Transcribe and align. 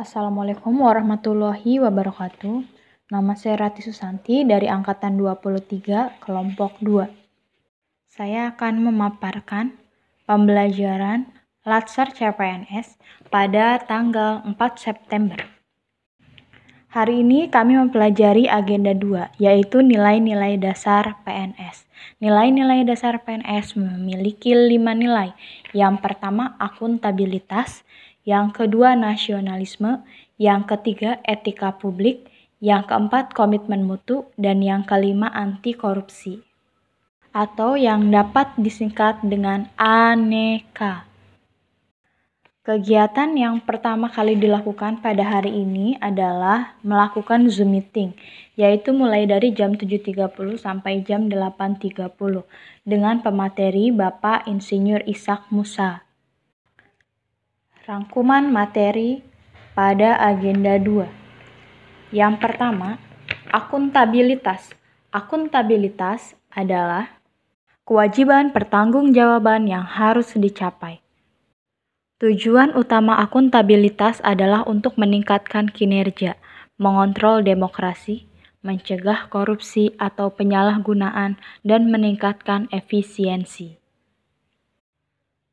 Assalamualaikum 0.00 0.80
warahmatullahi 0.80 1.76
wabarakatuh. 1.76 2.64
Nama 3.12 3.32
saya 3.36 3.68
Rati 3.68 3.84
Susanti 3.84 4.48
dari 4.48 4.64
Angkatan 4.64 5.20
23, 5.20 6.24
kelompok 6.24 6.80
2. 6.80 7.04
Saya 8.08 8.48
akan 8.56 8.80
memaparkan 8.80 9.76
pembelajaran 10.24 11.28
Latsar 11.68 12.16
CPNS 12.16 12.96
pada 13.28 13.76
tanggal 13.84 14.40
4 14.48 14.56
September. 14.80 15.44
Hari 16.96 17.20
ini 17.20 17.52
kami 17.52 17.76
mempelajari 17.76 18.48
agenda 18.48 18.96
2, 18.96 19.36
yaitu 19.36 19.84
nilai-nilai 19.84 20.56
dasar 20.56 21.20
PNS. 21.28 21.84
Nilai-nilai 22.24 22.88
dasar 22.88 23.20
PNS 23.20 23.76
memiliki 23.76 24.56
lima 24.56 24.96
nilai. 24.96 25.36
Yang 25.76 26.00
pertama, 26.00 26.56
akuntabilitas 26.56 27.84
yang 28.28 28.52
kedua 28.52 28.92
nasionalisme, 28.96 30.04
yang 30.36 30.68
ketiga 30.68 31.20
etika 31.24 31.72
publik, 31.76 32.28
yang 32.60 32.84
keempat 32.84 33.32
komitmen 33.32 33.88
mutu, 33.88 34.28
dan 34.36 34.60
yang 34.60 34.84
kelima 34.84 35.32
anti 35.32 35.72
korupsi. 35.72 36.44
Atau 37.32 37.78
yang 37.80 38.10
dapat 38.10 38.52
disingkat 38.58 39.22
dengan 39.24 39.70
ANEKA. 39.78 41.10
Kegiatan 42.60 43.32
yang 43.40 43.64
pertama 43.64 44.12
kali 44.12 44.36
dilakukan 44.36 45.00
pada 45.00 45.24
hari 45.24 45.64
ini 45.64 45.96
adalah 45.96 46.76
melakukan 46.84 47.48
Zoom 47.48 47.72
meeting, 47.72 48.12
yaitu 48.52 48.92
mulai 48.92 49.24
dari 49.24 49.56
jam 49.56 49.72
7.30 49.72 50.60
sampai 50.60 51.00
jam 51.00 51.32
8.30 51.32 52.12
dengan 52.84 53.24
pemateri 53.24 53.88
Bapak 53.88 54.44
Insinyur 54.44 55.00
Ishak 55.08 55.48
Musa. 55.48 56.04
Rangkuman 57.80 58.52
materi 58.52 59.24
pada 59.72 60.20
agenda 60.20 60.76
2. 60.76 62.12
Yang 62.12 62.34
pertama, 62.36 63.00
akuntabilitas. 63.48 64.76
Akuntabilitas 65.08 66.36
adalah 66.52 67.08
kewajiban 67.88 68.52
pertanggungjawaban 68.52 69.64
yang 69.64 69.88
harus 69.88 70.36
dicapai. 70.36 71.00
Tujuan 72.20 72.76
utama 72.76 73.16
akuntabilitas 73.16 74.20
adalah 74.20 74.60
untuk 74.68 75.00
meningkatkan 75.00 75.72
kinerja, 75.72 76.36
mengontrol 76.76 77.40
demokrasi, 77.40 78.28
mencegah 78.60 79.32
korupsi 79.32 79.96
atau 79.96 80.28
penyalahgunaan, 80.28 81.40
dan 81.64 81.88
meningkatkan 81.88 82.68
efisiensi. 82.76 83.79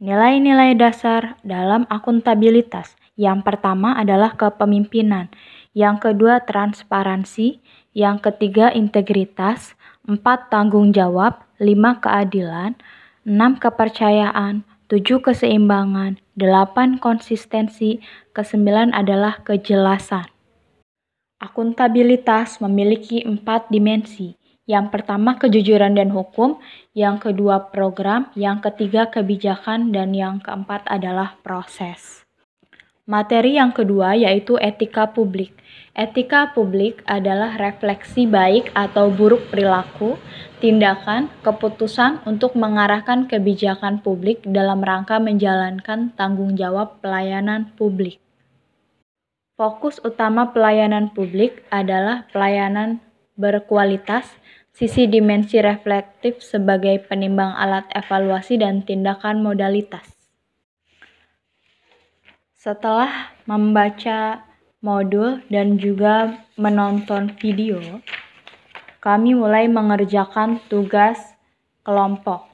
Nilai-nilai 0.00 0.80
dasar 0.80 1.36
dalam 1.44 1.84
akuntabilitas. 1.92 2.96
Yang 3.20 3.44
pertama 3.44 4.00
adalah 4.00 4.32
kepemimpinan, 4.32 5.28
yang 5.76 6.00
kedua 6.00 6.40
transparansi, 6.48 7.60
yang 7.92 8.16
ketiga 8.16 8.72
integritas, 8.72 9.76
empat 10.08 10.48
tanggung 10.48 10.96
jawab, 10.96 11.44
lima 11.60 12.00
keadilan, 12.00 12.80
enam 13.28 13.60
kepercayaan, 13.60 14.64
tujuh 14.88 15.20
keseimbangan, 15.20 16.16
delapan 16.32 16.96
konsistensi, 16.96 18.00
kesembilan 18.32 18.96
adalah 18.96 19.44
kejelasan. 19.44 20.32
Akuntabilitas 21.44 22.56
memiliki 22.64 23.20
empat 23.20 23.68
dimensi, 23.68 24.39
yang 24.70 24.94
pertama 24.94 25.34
kejujuran 25.34 25.98
dan 25.98 26.14
hukum, 26.14 26.62
yang 26.94 27.18
kedua 27.18 27.74
program, 27.74 28.30
yang 28.38 28.62
ketiga 28.62 29.10
kebijakan, 29.10 29.90
dan 29.90 30.14
yang 30.14 30.38
keempat 30.38 30.86
adalah 30.86 31.34
proses. 31.42 32.22
Materi 33.10 33.58
yang 33.58 33.74
kedua 33.74 34.14
yaitu 34.14 34.54
etika 34.62 35.10
publik. 35.10 35.50
Etika 35.98 36.54
publik 36.54 37.02
adalah 37.10 37.58
refleksi 37.58 38.30
baik 38.30 38.70
atau 38.78 39.10
buruk 39.10 39.50
perilaku, 39.50 40.14
tindakan, 40.62 41.26
keputusan 41.42 42.22
untuk 42.22 42.54
mengarahkan 42.54 43.26
kebijakan 43.26 43.98
publik 43.98 44.46
dalam 44.46 44.78
rangka 44.78 45.18
menjalankan 45.18 46.14
tanggung 46.14 46.54
jawab 46.54 47.02
pelayanan 47.02 47.74
publik. 47.74 48.22
Fokus 49.58 49.98
utama 50.06 50.54
pelayanan 50.54 51.10
publik 51.10 51.66
adalah 51.74 52.30
pelayanan 52.30 53.02
berkualitas, 53.34 54.38
Sisi 54.70 55.10
dimensi 55.10 55.58
reflektif 55.60 56.40
sebagai 56.40 57.04
penimbang 57.04 57.52
alat 57.54 57.90
evaluasi 57.92 58.58
dan 58.58 58.86
tindakan 58.86 59.44
modalitas. 59.44 60.06
Setelah 62.60 63.32
membaca 63.48 64.44
modul 64.84 65.40
dan 65.48 65.80
juga 65.80 66.44
menonton 66.60 67.32
video, 67.40 67.80
kami 69.00 69.32
mulai 69.32 69.64
mengerjakan 69.68 70.60
tugas 70.68 71.16
kelompok. 71.80 72.48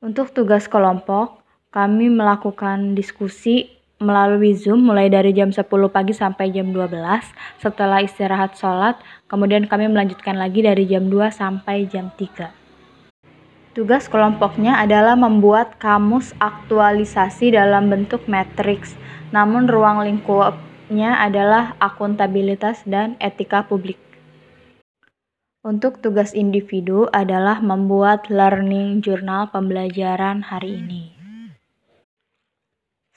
Untuk 0.00 0.32
tugas 0.32 0.66
kelompok, 0.66 1.44
kami 1.68 2.08
melakukan 2.12 2.96
diskusi 2.96 3.81
melalui 4.02 4.58
Zoom 4.58 4.84
mulai 4.84 5.06
dari 5.06 5.30
jam 5.30 5.54
10 5.54 5.62
pagi 5.88 6.12
sampai 6.12 6.50
jam 6.50 6.74
12 6.74 6.92
setelah 7.62 8.02
istirahat 8.02 8.58
sholat 8.58 8.98
kemudian 9.30 9.70
kami 9.70 9.86
melanjutkan 9.86 10.34
lagi 10.36 10.60
dari 10.60 10.84
jam 10.84 11.06
2 11.06 11.30
sampai 11.30 11.86
jam 11.86 12.10
3 12.18 12.62
tugas 13.72 14.04
kelompoknya 14.04 14.76
adalah 14.76 15.16
membuat 15.16 15.80
kamus 15.80 16.36
aktualisasi 16.36 17.56
dalam 17.56 17.88
bentuk 17.88 18.28
matriks. 18.28 18.92
Namun 19.32 19.64
ruang 19.64 20.04
lingkupnya 20.04 21.16
adalah 21.16 21.72
akuntabilitas 21.80 22.84
dan 22.84 23.16
etika 23.16 23.64
publik. 23.64 23.96
Untuk 25.64 26.04
tugas 26.04 26.36
individu 26.36 27.08
adalah 27.14 27.64
membuat 27.64 28.28
learning 28.28 29.00
journal 29.00 29.48
pembelajaran 29.48 30.44
hari 30.44 30.82
ini. 30.84 31.21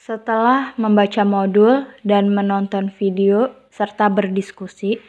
Setelah 0.05 0.77
membaca 0.77 1.25
modul 1.25 1.81
dan 2.05 2.29
menonton 2.29 2.93
video 2.93 3.49
serta 3.73 4.05
berdiskusi, 4.05 5.01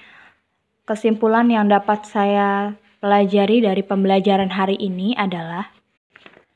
kesimpulan 0.88 1.52
yang 1.52 1.68
dapat 1.68 2.08
saya 2.08 2.72
pelajari 3.04 3.60
dari 3.60 3.84
pembelajaran 3.84 4.48
hari 4.48 4.80
ini 4.80 5.12
adalah 5.12 5.68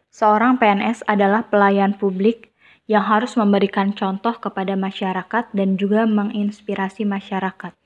seorang 0.09 0.57
PNS 0.57 1.05
adalah 1.05 1.53
pelayan 1.53 1.93
publik 2.01 2.49
yang 2.89 3.05
harus 3.05 3.37
memberikan 3.37 3.93
contoh 3.93 4.33
kepada 4.33 4.73
masyarakat 4.73 5.53
dan 5.53 5.77
juga 5.77 6.09
menginspirasi 6.09 7.05
masyarakat. 7.05 7.77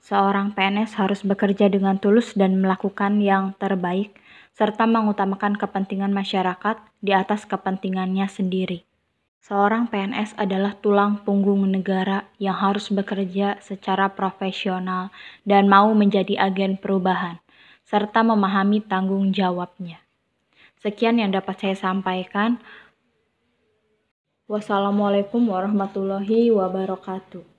Seorang 0.00 0.56
PNS 0.56 0.96
harus 0.96 1.20
bekerja 1.28 1.68
dengan 1.68 2.00
tulus 2.00 2.32
dan 2.32 2.56
melakukan 2.56 3.20
yang 3.20 3.52
terbaik 3.60 4.16
serta 4.56 4.88
mengutamakan 4.88 5.60
kepentingan 5.60 6.16
masyarakat 6.16 6.80
di 7.04 7.12
atas 7.12 7.44
kepentingannya 7.44 8.24
sendiri. 8.32 8.88
Seorang 9.44 9.92
PNS 9.92 10.40
adalah 10.40 10.72
tulang 10.72 11.20
punggung 11.20 11.68
negara 11.68 12.24
yang 12.40 12.56
harus 12.56 12.88
bekerja 12.88 13.60
secara 13.60 14.08
profesional 14.08 15.12
dan 15.44 15.68
mau 15.68 15.92
menjadi 15.92 16.40
agen 16.40 16.80
perubahan, 16.80 17.44
serta 17.84 18.24
memahami 18.24 18.80
tanggung 18.80 19.36
jawabnya. 19.36 20.00
Sekian 20.80 21.20
yang 21.20 21.28
dapat 21.28 21.60
saya 21.60 21.76
sampaikan. 21.76 22.56
Wassalamualaikum 24.48 25.44
warahmatullahi 25.44 26.48
wabarakatuh. 26.48 27.53